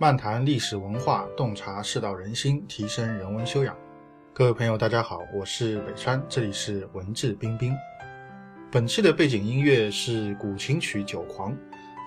[0.00, 3.76] 漫谈历史文化，洞察世道人心，提升人文修养。
[4.32, 7.76] 各位朋友，大家好，我是北川，这里是文质彬彬。
[8.72, 11.52] 本期的背景音乐是古琴曲《酒狂》，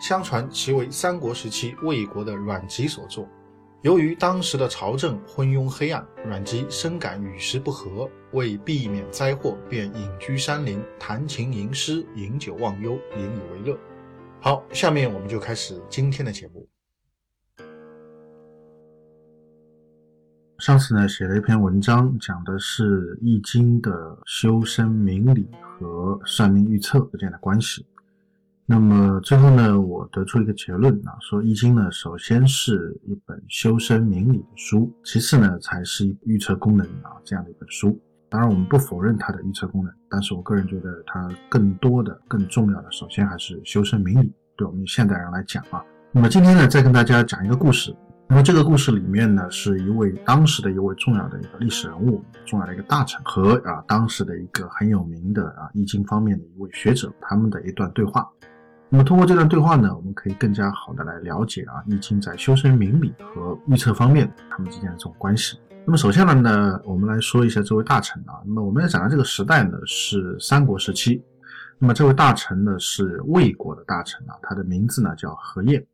[0.02, 3.30] 相传其为三国时期魏国的阮籍所作。
[3.84, 13.78] 由于当时的朝政昏庸黑暗，阮籍深感与时不合，为避免灾祸，便隐居山林，弹琴吟诗，饮酒忘忧，引以为乐。
[14.42, 16.68] 好，下面我们就开始今天的节目。
[20.64, 27.86] 上次呢，写了一篇文章，讲的是《易经》的修身明理和算命预测之间的关系。
[28.66, 38.00] 那么最后呢，我得出一个结论啊，说《易经》呢，首先是一本修身明理的书，其次呢，才是一预测功能啊这样的一本书。
[38.30, 44.32] 当然，我们不否认它的预测功能，但是我个人觉得它更多的、更重要的，首先还是修身明理。
[44.56, 47.94] 对我们现代人来讲啊，那么今天呢，再跟大家讲一个故事。
[48.30, 58.28] 那么这个故事里面呢，是一位当时的一位重要的一个历史人物，重要的一个大臣和啊当时的一个很有名的啊易经方面的一位学者，他们的一段对话。
[58.90, 65.60] 那么通过这段对话呢，我们可以更加好的来了解啊易经在修身明理和预测方面他们之间的这种关系。
[65.86, 68.42] 那么首先呢，呢我们来说一下这位大臣啊。
[68.46, 71.24] 那么我们要讲的这个时代呢是三国时期。
[71.78, 75.86] 那么这位大臣呢是魏国的大臣啊，他的名字呢叫何晏。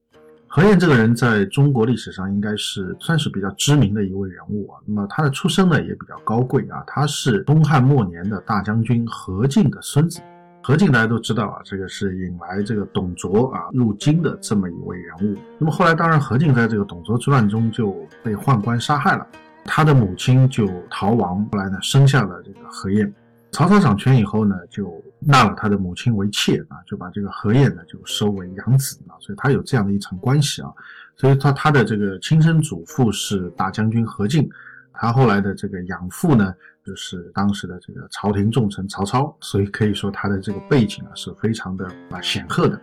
[0.51, 4.81] 何晏这个人在中国历史上应该是算是比较知名的一位人物啊。
[4.83, 10.19] 那么他的出生呢也比较高贵啊，他是东汉末年的大将军何进的孙子。
[10.63, 15.37] 何进大家都知道啊，这个是引来这个董卓啊入京的这么一位人物。
[15.59, 19.27] 那么后来当然何进在这个董卓之乱中就被宦官杀害了，
[19.65, 23.13] 他的母亲就逃亡，后来呢生下了这个何晏。
[23.51, 30.71] 曹操掌权以后呢，就纳了他的母亲为妾啊，就把这个何晏呢就收为养子啊，所以他有这样的一层关系啊。
[31.15, 34.49] 所以他他的这个亲生祖父是大将军何进，
[34.93, 36.53] 他后来的这个养父呢
[36.85, 42.79] 就是当时的这个朝廷重臣曹操，所以可以说他的这个背景啊是非常的啊显赫的。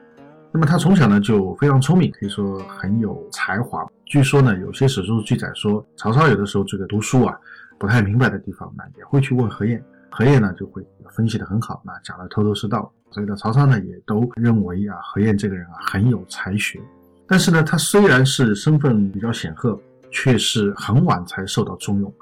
[0.53, 3.87] 那么他从小呢就非常聪明，可以说很有才华。
[4.05, 7.39] 据说呢有些史书记载说，曹操有的时候这个读书啊
[7.79, 9.83] 不太明白的地方呢，也会去问何晏。
[10.11, 16.81] 何晏呢就会分析的很好，那讲的头头是道，所以呢曹操呢也都认为啊何晏这个人啊很有才学，
[17.27, 19.79] 但是呢他虽然是身份比较显赫，
[20.11, 22.13] 却是很晚才受到重用。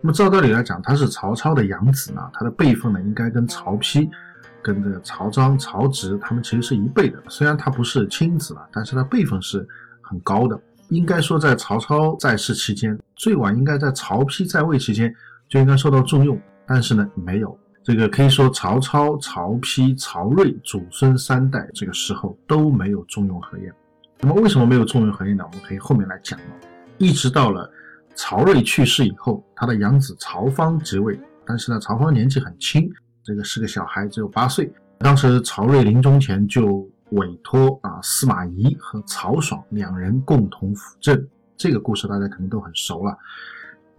[0.00, 4.10] 那么照道理来讲，他是曹操的养子呢，他的辈分呢应该跟曹丕、
[4.60, 7.22] 跟这个曹彰、曹植他们其实是一辈的。
[7.28, 9.64] 虽然他不是亲子了，但是他辈分是
[10.00, 10.60] 很高的。
[10.88, 15.14] 应该说在曹操在世期间，最晚应该在曹丕在位期间
[15.48, 16.38] 就应该受到重用。
[16.66, 23.72] 但是呢，没有这个可以说曹操、曹丕、曹睿祖孙三代这个时候都没有重用何晏。
[24.20, 25.44] 那么为什么没有重用何晏呢？
[25.44, 26.38] 我们可以后面来讲
[26.98, 27.68] 一直到了
[28.14, 32.88] 曹睿去世以后，他的养子曹芳即位，但是呢，曹芳年纪很轻，
[33.24, 34.72] 这个是个小孩，只有八岁。
[34.98, 41.26] 当时曹睿临终前就委托啊司马懿和曹爽两人共同辅政。
[41.56, 43.16] 这个故事大家肯定都很熟了。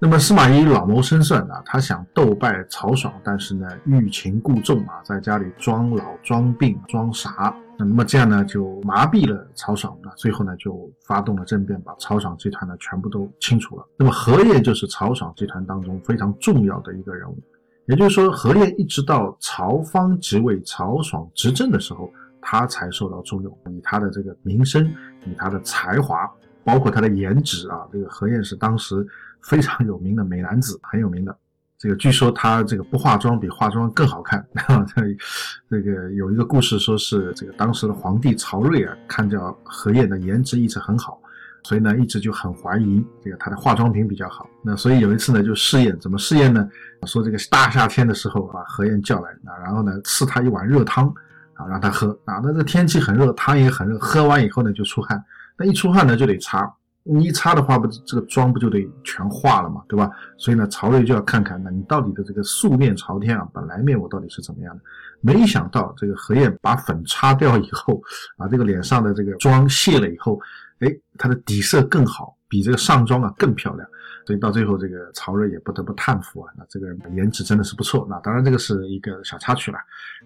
[0.06, 13.88] 那么司马懿老谋深算啊，他想斗败曹爽，但是呢欲擒故纵啊，在家里装老、装病、装傻，那么这样呢就麻痹了曹爽啊，最后呢就发动了政变，把曹爽集团呢全部都清除了。
[13.96, 17.38] 那么何晏就是曹爽集团当中非常重要的一个人物，
[17.86, 22.12] 也就是说何晏一直到曹芳即位、曹爽执政的时候，
[22.42, 24.86] 他才受到重用，以他的这个名声，
[25.26, 26.30] 以他的才华，
[26.64, 29.08] 包括他的颜值啊，这个何晏是当时。
[29.46, 31.38] 非常有名的美男子，很有名的。
[31.78, 34.42] 这个据说他这个不化妆比化妆更好看。
[35.70, 41.22] 这个有一个故事说是这个当时的皇帝曹睿啊，看着何晏的颜值一直很好，
[41.64, 44.50] 所以呢一直就很怀疑这个他的化妆品比较好。
[44.64, 46.66] 那所以有一次呢就试验，怎么试验呢？
[47.06, 51.14] 说这个大夏天的时候把何晏叫来啊，然后呢赐他一碗热汤
[51.56, 52.40] 啊让他喝啊。
[52.42, 55.22] 那这天气很热，汤也很热，喝完以后呢就出汗，
[55.58, 56.72] 那一出汗呢就得擦。
[57.06, 60.10] 你一擦的话，不这个妆不就得全化了嘛，对吧？
[60.38, 64.82] 所以呢，曹睿就要看看，那你到底的这个素面朝天啊，本来面我到底是怎么样的？
[65.20, 68.02] 没想到这个何晏把粉擦掉以后，
[68.38, 70.40] 把这个脸上的这个妆卸了以后，
[70.80, 70.88] 哎，
[71.18, 73.86] 他的底色更好，比这个上妆啊更漂亮。
[74.26, 78.08] 所以到最后，这个曹睿也不得不叹服啊，那这个人颜值真的是不错。
[78.10, 79.78] 那当然这个是一个小插曲了，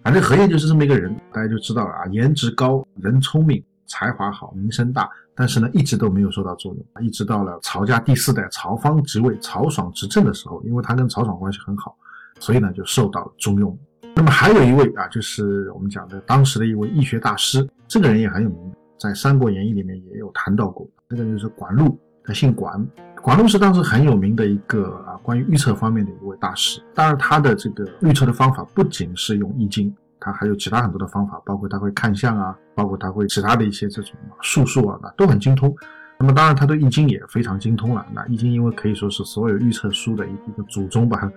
[0.04, 5.10] 反正何晏就是这么一个人，大家就知道了啊，颜值高，人聪明，才华好，名声大。
[5.38, 11.96] 但是呢，一直都没有受到重用，一直到了曹家第四代曹芳即位、曹爽执政的时候，因为他跟曹爽关系很好，
[12.40, 13.78] 所以呢就受到重用。
[14.16, 22.00] 那么还有一位啊，就是我们讲的当时的一位易学大师，这个人也很有名，在《三国演义》里面也有谈到过，这个就是管路。
[22.24, 22.86] 他姓管，
[23.22, 26.82] 管路是当时很有名的一个啊，关于预测方面的一位大师。
[26.94, 34.12] 当然，他的这个预测的方法不仅是用易经，他还有其他很多的方法，包括他会看相啊，包括他会其他的一些这种
[34.42, 35.76] 术数啊，那都很精通。
[36.20, 38.04] 那么当然，他对易经也非常精通了。
[38.12, 41.32] 那易经因为可以说是所有预测书的一一个祖宗吧，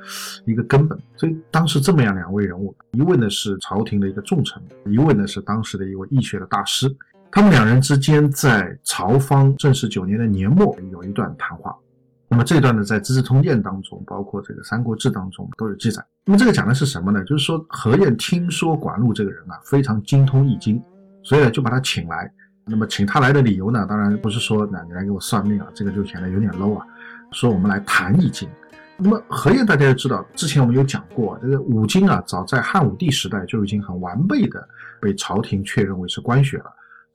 [0.47, 0.99] 一个根本。
[1.17, 6.91] 所以当时这么样两位人物，一位呢是朝廷的一个重臣，一位呢是当时的一位易学的大师。
[7.31, 11.77] 他们两人之间在朝方正始九年的年末有一段谈话。
[12.33, 16.01] 那么这段呢，在《资治通鉴》当中，包括这个《三国志》当中都有记载。
[16.25, 17.25] 那么这个讲的是什么呢？
[17.25, 20.81] 就是说何晏听说管路这个人啊非常精通易经，
[21.25, 22.33] 所以呢就把他请来。
[22.65, 26.87] 那么请他来的理由呢，当然不是说那你来给我算命啊，这个就显得有点 low 啊。
[27.33, 28.49] 说我们来谈易经。
[28.97, 34.69] 那么何晏大家要知道，之前我们有讲过，这个五经啊，早在汉武帝时代就已经很完备的
[35.01, 36.67] 被朝廷确认为是官学了。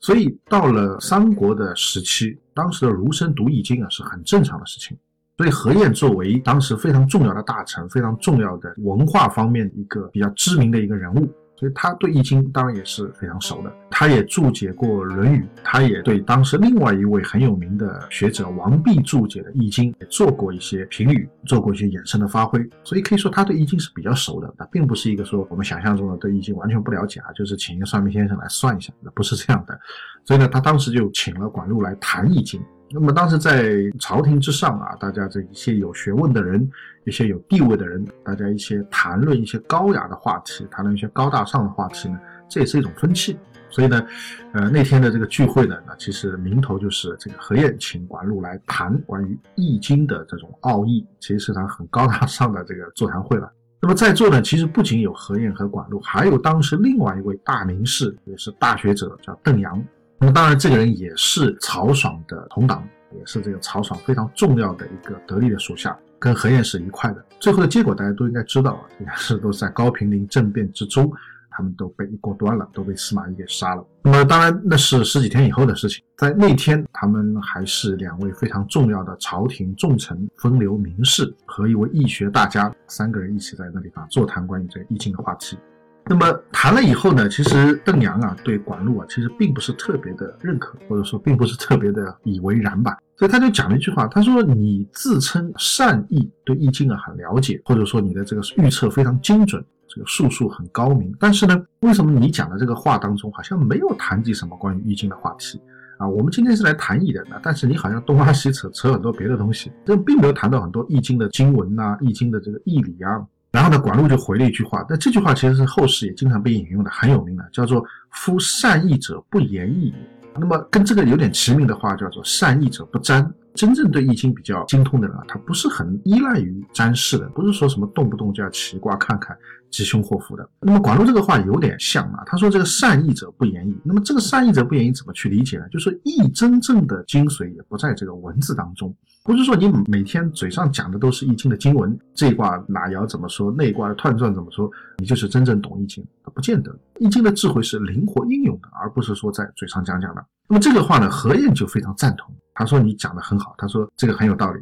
[0.01, 4.97] 所以到了三国的时期，当时的儒生读易经啊是很正常的事情。
[5.37, 11.27] 所以何晏作为当时非常重要的大臣，非常重要的文化方面一个比较知名的一个人物。
[11.57, 22.59] 所以他对易经当然也是非常熟的，他也注解过《论语》，他也对当时另外一位很有名的学者王弼注解的易经也做过一些评语，做过一些衍生的发挥。
[22.83, 29.79] 所以可以说他对易经是比较熟的，他并不是一个说我们想象中的对易经完全不了解啊，就是请一个算命先生来算一下，那不是这样的。
[30.25, 32.61] 所以呢，他当时就请了管路来谈易经。
[32.91, 36.69] 那么当时在朝廷之上啊，大家这一些有学问的人，
[37.05, 43.37] 一些有地位的人，大家一些谈论一些高雅的话题，谈论一些高大上的话题呢，这也是一种风气。
[43.71, 44.05] 所以呢，
[44.53, 53.51] 呃，那天的这个聚会呢，那其实名头就是这个何晏请管路来谈关于易经的这种奥义，其实是场很高大上的这个座谈会了。
[53.81, 59.83] 那么在座呢，其实不仅有何晏和管路，还有当时另外一位大名士，也是大学者，叫邓阳。
[60.17, 67.23] 那么当然，这个人也是曹爽的同党，也是这个曹爽非常重要的一个得力的属下，跟何晏是一块的。
[67.39, 71.11] 最后的结果大家都应该知道啊，应该是都在高平陵政变之中，
[71.51, 73.85] 他们都被一锅端了，都被司马懿给杀了。
[74.03, 85.57] 那么当然那是十几天以后的事情，在那天他们还是两位非常重要的朝廷重臣、风流名士和一位易学大家，三个人一起在那地方座谈关于这个易经的话题。
[86.07, 105.59] 那么谈了以后呢，其实邓阳啊对管路啊其实并不是特别的认可，或者说并不是特别的以为然吧，所以他就讲了一句话，他说你自称善意，对易经啊很了解，或者说你的这个预测非常精准，这个术数很高明，但是呢，为什么你讲的这个话当中好像没有谈及什么关于易经的话题
[105.97, 106.07] 啊？
[106.07, 113.25] 我们今天是来谈易的，但是你好像东拉西扯，扯很多别的东西，这并没有谈到很多易经的经文呐，易经的这个义理啊。
[113.55, 117.81] 然后呢，管路就回了一句话，那这句话其实是后世也经常被引用的，很有名的，叫做
[118.11, 119.95] “夫善义者不言义也”。
[120.37, 123.33] 那么跟这个有点齐名的话，叫做“善义者不占”。
[123.55, 129.35] 真正对易经比较精通的人啊，他不是很依赖于占筮的，不是说什么动不动就要起卦看看
[129.71, 130.47] 吉凶祸福的。
[130.59, 133.75] 那么管路这个话有点像啊，他说这个善易者不言易。
[133.83, 135.67] 那么这个善易者不言易怎么去理解呢？
[135.69, 138.93] 就是易真正的精髓也不在这个文字当中。
[139.23, 146.77] 不是说你每天嘴上讲的都是易经的经文，这一卦哪爻怎么说，那一卦的彖传怎么说，你就是真正懂易经，不见得。
[146.99, 150.23] 易经的智慧是灵活应用的，而不是说在嘴上讲讲的。
[150.47, 154.59] 那么这个话呢，何晏就非常赞同，他说你讲的很好，他说这个很有道理。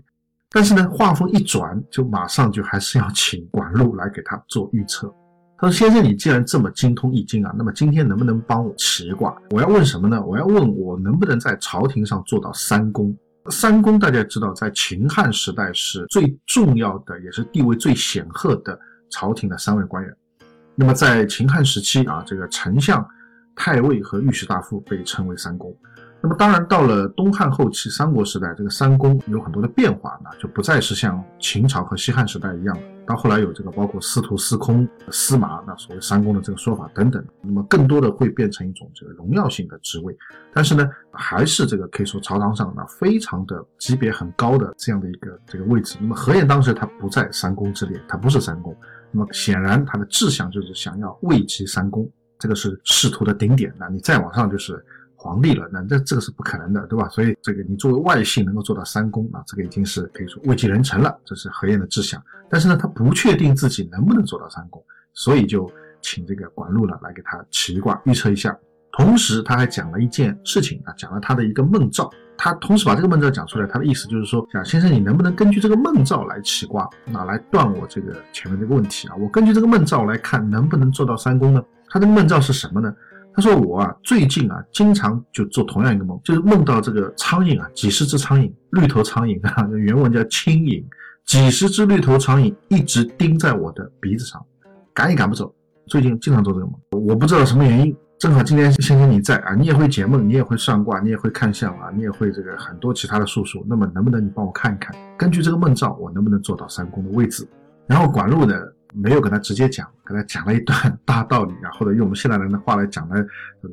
[0.49, 5.11] 但是呢，话锋一转，就马上就还是要请管路来给他做预测。
[5.57, 9.35] 他说：“先生，你既然这么精通易经啊，那么今天能不能帮我起卦？
[9.51, 10.21] 我要问什么呢？
[10.21, 13.15] 我要问我能不能在朝廷上做到三公。”
[13.49, 18.77] 三公大家知道，在秦汉时代是最重要的，也是地位最显赫的
[19.09, 20.15] 朝廷的三位官员。
[20.75, 23.05] 那么在秦汉时期啊，这个丞相、
[23.55, 25.75] 太尉和御史大夫被称为三公。
[26.25, 32.77] 那么当然，到了东汉后期、三国时代，这个三公有很多的变化，那就不再是像秦朝和西汉时代一样。
[33.05, 37.21] 到后来有这个包括司徒、司空、司马，那所谓三公的这个说法等等。
[37.41, 40.17] 那么更多的会变成一种这个荣耀性的职位，
[40.53, 45.97] 但是呢，还是这个可以说朝堂上那非常的级别很高的这样的一个这个位置。
[45.99, 48.73] 那么何晏当时他不在三公之列，他不是三公。
[49.11, 53.73] 那么显然他的志向就是想要位极三公，这个是仕途的顶点。
[53.77, 54.81] 那你再往上就是。
[55.23, 57.07] 皇帝了，那这这个是不可能的，对吧？
[57.07, 62.21] 所以这个你作为外姓能够做到三公啊，这个已经是可以说位极人臣了，这是何晏的志向。
[62.49, 68.53] 但是呢，他不确定自己能不能做到三公，所以就请这个管路呢来给他起卦预测一下。
[68.91, 72.11] 同时他还讲了一件事情啊，讲了他的一个梦兆。
[72.35, 79.15] 他同时把这个梦兆讲出来，他的意思就是说，讲先生你能不能根据这个梦兆来起卦，那来断我这个前面这个问题啊？
[79.15, 81.63] 我根据这个梦兆来看，能不能做到三公呢？
[81.89, 82.93] 他的梦兆是什么呢？
[83.35, 90.83] 他说我啊最近啊经常就做同样一个梦，就是梦到这个苍蝇啊几十只苍蝇，绿头苍蝇啊，原文叫青蝇，
[91.25, 94.43] 几十只绿头苍蝇一直盯在我的鼻子上，
[94.93, 95.53] 赶也赶不走。
[95.87, 97.95] 最近经常做这个梦，我不知道什么原因。
[98.19, 103.65] 正好今天先生你在啊，你也会解梦，你也会算卦，你也会看相啊，你也会这个很多其他的术数。
[103.67, 107.45] 那么能不能你帮我看一看，根据这个梦兆，我能不能做到三宫的位置？
[107.85, 108.55] 然后管路呢
[108.95, 113.15] 没有跟他直接讲，跟他讲了一段 大道理啊，或者用我们现代人的话来讲呢，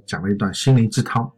[0.06, 1.30] 讲了一段心灵鸡汤。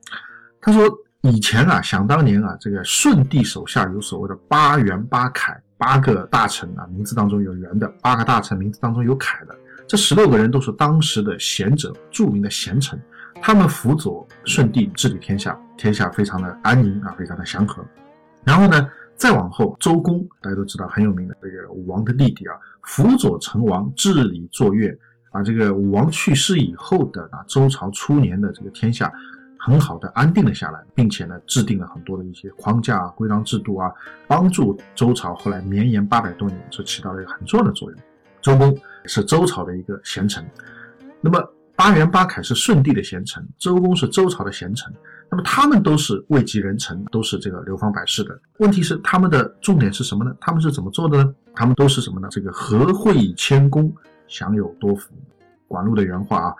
[0.60, 0.82] 他说
[1.22, 9.54] 以前啊，想当年啊，这个舜帝手下有所谓的八元八凯，八个大臣啊，名字当中有元的；八个大臣名字当中有凯的。
[9.88, 13.00] 这十六个人都是当时的贤者，著名的贤臣，
[13.42, 17.84] 他们辅佐舜帝治理天下，天下非常的安宁啊，非常的祥和。
[18.44, 24.96] 然后呢，再往后，周公大家都知道很有名的这个武王的弟弟啊，辅佐成王治理作乐
[25.30, 25.42] 啊。
[25.42, 29.12] 这个武王去世以后的啊，周朝初年的这个天下
[29.58, 33.92] 很好的安定了下来，并且呢，制定了很多的一些框架啊、规章制度啊，
[34.26, 38.00] 帮助周朝后来绵延八百多年，这起到了一个很重要的作用。
[38.40, 38.76] 周公。
[39.04, 40.48] 是周朝的一个贤臣，
[41.20, 44.94] 那么八元八凯是舜帝的贤臣，周公是周朝的贤臣，
[45.32, 48.38] 那么他们都是位极人臣，都是这个流芳百世的。
[48.58, 50.36] 问题是他们的重点是什么呢？
[50.38, 51.34] 他们是怎么做的呢？
[51.54, 52.28] 他们都是什么呢？
[52.30, 53.90] 这个和惠以谦恭，
[54.28, 55.14] 享有多福。
[55.66, 56.54] 管路的原话啊，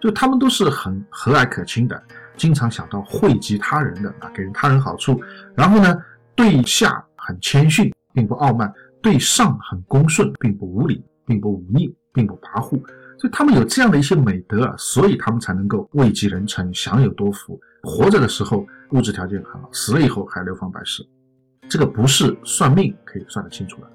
[0.00, 2.02] 就他们都是很和蔼可亲的，
[2.34, 5.22] 经常想到惠及他人的啊，给人他人好处。
[5.54, 5.94] 然后呢，
[6.34, 8.66] 对下很谦逊，并不傲慢；
[9.02, 11.04] 对上很恭顺，并不无礼。
[11.26, 12.78] 并不忤逆，并不跋扈，
[13.18, 17.58] 所以他们有这样的一些美德啊，所以他们才能够位极人臣，享有多福。
[17.84, 21.06] 活着的时候物质条件很好，死了以后还流芳百世，
[21.68, 23.88] 这个不是算命可以算得清楚的，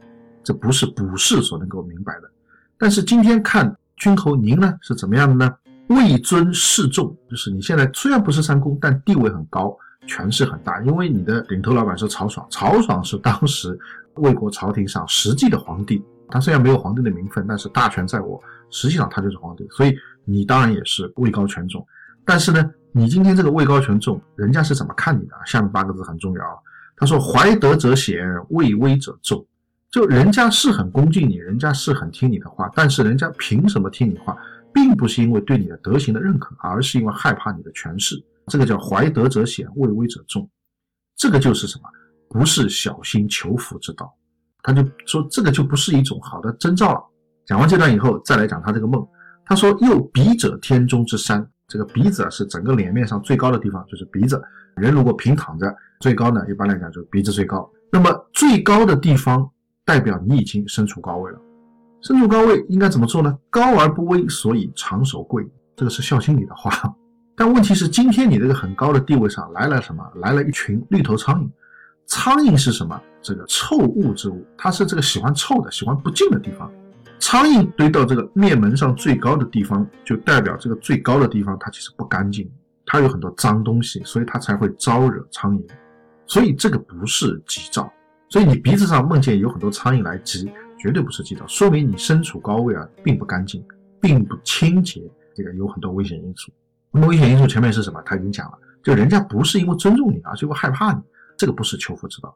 [0.44, 2.30] 这不是卜筮所能够明白的。
[2.78, 5.54] 但是今天看君侯您呢是怎么样的呢？
[5.88, 13.78] 位尊势重，就是你现在虽然不是三公，但地位很高，权势很大，因为你的领头老板是曹爽，曹爽是当时
[14.18, 16.04] 魏国朝廷上实际的皇帝。
[16.32, 21.84] 他虽然没有皇帝的名分，但是大权在握，实际上他就是皇帝，所以你当然也是位高权重。
[22.24, 25.36] 但是呢，你今天这个位高权重，人家是怎么看你的？
[25.46, 26.58] 下面八个字很重要啊。
[26.98, 29.46] 他说：“怀德者贤，位威者重。”
[29.92, 34.36] 就人家是很恭敬你，人家是很听你的话，但是人家凭什么听你话？
[34.74, 38.16] 并不是因为对你的德行的认可，而是因为害怕你的权势。
[38.48, 40.48] 这个叫怀德者贤，位威者重。
[41.16, 41.90] 这个就是什么？
[42.30, 44.14] 不是小心求福之道。
[44.62, 47.02] 他就说这个就不是一种好的征兆了。
[47.46, 49.08] 讲完这段以后，再来讲他这个梦。
[49.46, 54.42] 他说：“又鼻者天中之山，这个鼻子啊是整个脸面上最高的地方，就是鼻子。
[54.76, 57.70] 人如果平躺着，最高呢，一般来讲就是鼻子最高。
[57.92, 59.50] 那么最高的地方
[59.86, 61.40] 代表你已经身处高位了。
[62.02, 63.38] 身处高位应该怎么做呢？
[63.50, 65.46] 高而不危，所以长守贵。
[65.76, 66.72] 这个是孝心里的话。
[67.36, 70.04] 但问题是，今天你这个很高的地位上来了什么？
[70.16, 71.50] 来了一群绿头苍蝇。
[72.06, 73.00] 苍蝇是什么？
[73.22, 76.72] 这个臭物之物，它是这个喜欢臭的、喜欢不净的地方。
[77.32, 82.52] 苍蝇堆到这个面门上最高的地方，就代表这个最高的地方它其实不干净，
[82.88, 85.64] 它有很多脏东西，所以它才会招惹苍蝇。
[86.26, 87.94] 所以这个不是吉兆。
[88.30, 93.64] 所以你鼻子上梦见有很多苍蝇来吉，绝对不是吉兆，说明你身处高位啊，并不干净，
[94.02, 95.00] 并不清洁，
[95.36, 96.52] 这个有很多危险因素。
[96.90, 98.02] 那么危险因素前面是什么？
[98.08, 101.00] 他已经讲了，就人家不是因为尊重你，而是因为害怕你，
[101.38, 102.36] 这个不是求福之道。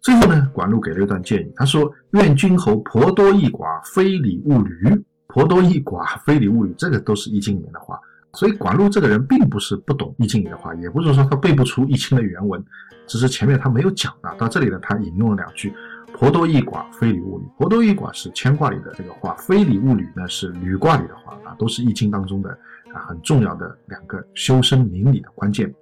[0.00, 5.04] 最后呢，管路给了一段建议，他说：“愿君侯婆多益寡，非礼勿履。
[5.26, 7.98] 婆多益寡，非礼勿履，这个都是易经里面的话。
[8.32, 12.64] 所以管路这个人并不是不懂易经里的话，也不是说他背不出易经的原文，
[13.06, 14.34] 只是前面他没有讲啊。
[14.38, 15.72] 到这里呢，他引用了两句：
[16.14, 17.44] 婆多益寡，非礼勿履。
[17.58, 22.50] 婆多益寡是牵卦里的这个话，非礼勿履呢是履卦里的话啊，都是易经当中的
[22.94, 25.74] 啊很重要的两个修身明理的关键。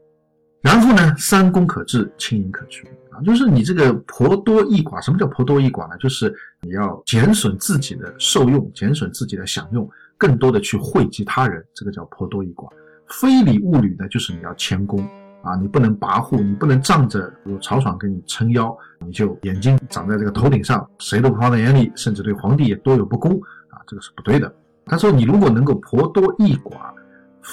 [0.66, 2.84] 然后呢，三公可治，轻盈可居。”
[3.24, 5.96] 就是你这个婆多益寡，什么叫婆多益寡呢？
[5.98, 12.68] 就是你要减损自己的受用，减损自己的享用，更多的去惠及他人，这个叫婆多益寡。
[13.06, 14.98] 非礼勿履呢，就是你要谦恭
[15.40, 23.32] 啊，你不能跋扈，你不能仗着有曹爽给你撑腰，你就眼睛长在这个头顶上，谁都不放在眼里，甚至对皇帝也多有不公
[23.70, 24.52] 啊，这个是不对的。
[24.84, 26.92] 他说，你如果能够婆多益寡，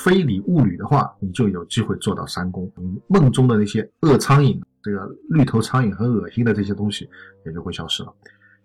[0.01, 2.69] 非礼勿履的话，你就有机会做到三公。
[2.75, 4.59] 你梦中的那些恶苍蝇。
[4.81, 7.09] 这个绿头苍蝇很恶心的这些东西
[7.45, 8.13] 也就会消失了。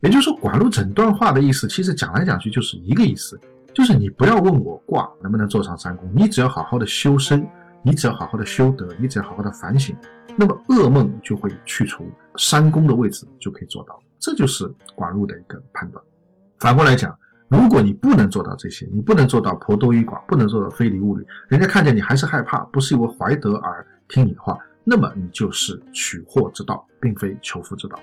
[0.00, 3.38] 也就是说，管路整段话的意思，其实讲来讲去就是一个意思，
[3.72, 7.46] 就是你不要问我卦能不能做上三公，你只要好好的修身，
[7.84, 9.94] 你只要好好的修德，你只要好好的反省，
[10.36, 12.04] 那么噩梦就会去除，
[12.36, 13.96] 三宫的位置就可以做到。
[14.18, 16.04] 这就是管路的一个判断。
[16.58, 17.16] 反过来讲，
[17.48, 27.98] 如果你不能做到这些，你不能做到婆多于寡，不能做到非礼勿礼，人家看见你还是害怕，不是因为怀德而听你的话，那么你就是取货之道，并非求福之道。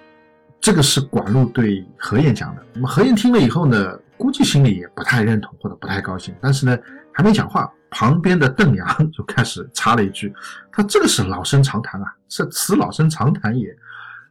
[0.60, 2.66] 这个是管路对何晏讲的。
[2.74, 6.76] 那么何晏听了以后呢，估计心里也不太认同或者不太高兴，但是呢，
[7.12, 10.34] 还没讲话，旁边的邓阳就开始插了一句
[10.74, 13.68] ：“他这个是老生常谈啊，是此老生常谈也。”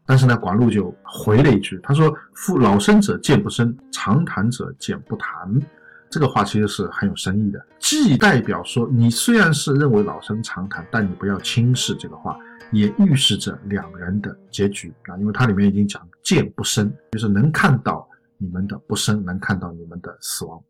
[0.06, 5.30] 但是呢，管路就回了一句，他说：“夫老生者见不生，常谈者见不谈。”
[6.10, 12.38] 这个话其实是很有深意的，既代表说你虽然是认为老生常谈，但你不要轻视这个话，
[12.70, 18.08] 也预示着两人的结局啊，因为它里面已经讲见不生，就是能看到
[18.38, 20.62] 你们的不生，能看到你们的死亡。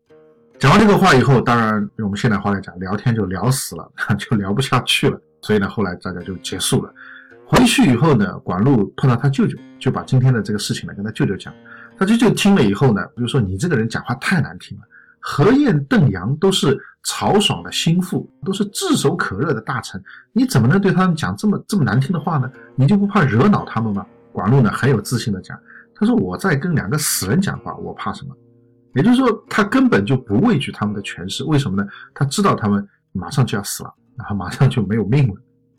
[0.58, 6.94] 讲完这个话以后，当然用我们现代话来讲，聊天就聊死了， 就聊不下去了，所以呢，后来大家就结束了。
[7.54, 11.54] 回去以后呢，管路碰到他舅舅，就把今天的这个事情呢跟他舅舅讲。
[11.96, 14.84] 他舅舅听了以后呢，就说：“你这个人讲话太难听了。
[15.20, 22.50] 何晏、邓阳都是曹爽的心腹，都是炙手可热的大臣，你怎么能对他们讲这么这么难听的话呢？
[22.74, 25.56] 你就不怕惹恼他们吗？”管路呢很有自信的讲
[25.94, 28.34] ：“他说我在跟两个死人讲话，我怕什么？
[28.96, 31.44] 也就是说，他根本就不畏惧他们的权势。
[31.44, 31.88] 为什么呢？
[32.12, 35.34] 他知道他们马上就要死了，然后马上就没有命了。”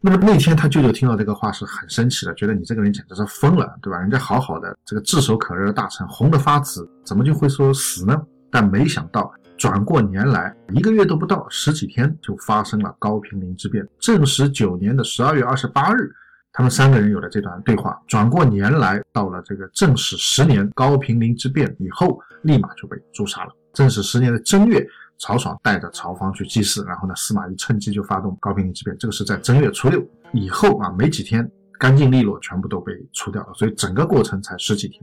[0.06, 3.98] 那么那天他舅舅听到这个话是很生气的，觉得你这个人简直是疯了，对吧？
[3.98, 8.16] 人家好好的这个炙手可热的大臣，红得发紫，怎么就会说死呢？
[8.52, 13.84] 但没想到转过年来一个月都不到，十几天就发生了高平陵之变。
[13.98, 16.14] 正十九年的十二月二十八日，
[16.54, 18.00] 他们三个人有了这段对话。
[18.06, 23.52] 转过年来到了这个正始十年高平陵之变以后，立马就被诛杀了。
[23.74, 24.88] 正始十年的正月。
[25.20, 28.96] 曹爽带着曹芳去祭祀，然后呢，司马懿趁机就发动高平陵之变。
[28.98, 33.54] 这个是在正月初六以后啊，没几天，干净利落，全部都被除掉了。
[33.54, 35.02] 所以整个过程才十几天。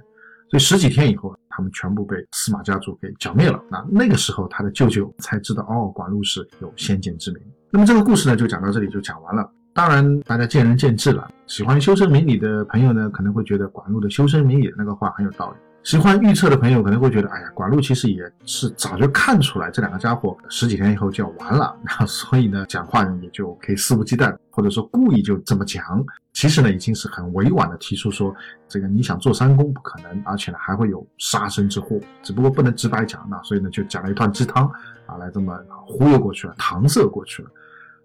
[0.50, 3.58] 所以十几天以后，他们全部被司马家族给剿灭了。
[3.70, 7.42] 那那个时候，他的舅舅才知道，哦，管路是有先见之明。
[7.70, 9.50] 那么这个故事呢，就讲到这里就讲完了。
[9.72, 11.26] 当然，大家见仁见智了。
[11.46, 15.56] 喜欢修身明理的朋友呢，可能会觉得管路的修身明理那个话很有道理。
[15.84, 25.82] 喜欢预测的朋友可能会觉得，哎呀，管路其实也是早就看出来这两个家伙十几天以后就要完了，那所以呢，讲话人也就可以肆无忌惮，或者说故意就这么讲。
[26.32, 28.32] 其实呢，已经是很委婉的提出说，
[28.68, 34.70] 这个你想做三公不可能，而且呢还会有杀身之祸，只不过不能直白讲，那所以呢就讲了一段鸡汤
[35.06, 37.50] 啊，来这么忽悠过去了，搪塞过去了。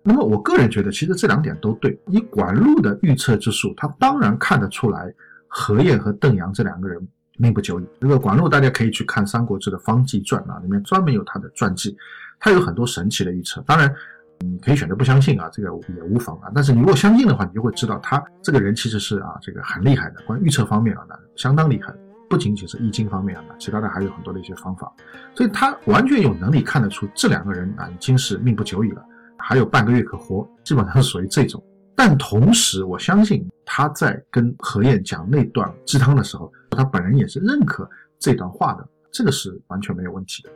[0.01, 1.97] 那么我个人觉得，其实这两点都对。
[2.07, 5.13] 以管路的预测之术，他当然看得出来
[5.47, 7.07] 何晏和邓阳这两个人。
[7.37, 7.85] 命不久矣。
[8.01, 11.95] 这个管路，大家可以去看《三国志》的《方纪传》啊，里面专门有他的传记，
[12.39, 13.63] 他有很多神奇的预测。
[13.65, 13.93] 当然，
[14.39, 16.51] 你可以选择不相信啊，这个也无妨啊。
[16.53, 21.93] 但是你如果相信的话，你就会知道他这个人其实是啊，这个很厉害的，关于预测方面啊，那相当厉害。
[22.29, 24.91] 不仅仅是易经方面啊，其他的还有很多的一些方法。
[25.33, 29.01] 所以他完全有能力看得出这两个人啊，已经是命不久矣了，
[29.37, 31.63] 还有半个月可活，基本上是属于这种。
[31.95, 40.49] 但同时，我相信他在跟何晏讲那段鸡汤的时候，他本人也是认可这段话的，这个是完全没有问题的。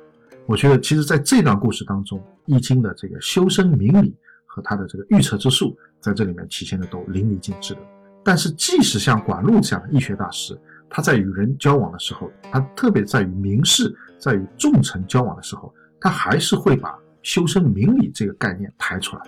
[0.45, 7.80] 我觉得，其实在这段故事当中，《易经》的这个修身明理和他的这个预测之术，在这里面体现的都淋漓尽致的。
[8.24, 19.24] 但是，即使像管路这样的易学大师，他在与人交往的时候，他特别在与名士、在与重臣交往的时候，他还是会把修身明理这个概念抬出来。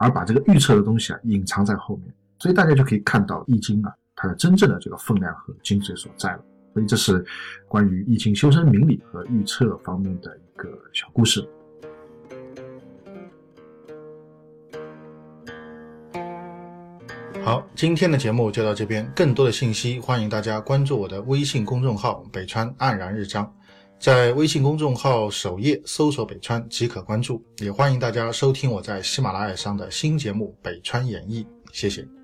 [0.00, 6.44] 而把这个预测的东西啊隐藏在后面，所以大家就可以看到《易经》啊它的真正的这个分量和精髓所在了。
[6.74, 7.24] 所以这是
[7.66, 11.48] 关于《易经》修身明理和预测方面的一个小故事。
[17.42, 19.10] 好，今天的节目就到这边。
[19.16, 23.50] 更多的信息，欢迎大家关注我的微信公众号“北川黯然日章”。
[23.98, 31.42] 在微信公众号首页搜索“北川”即可关注，也欢迎大家收听我在喜马拉雅上的新节目《北川演义》。
[31.72, 32.17] 谢谢。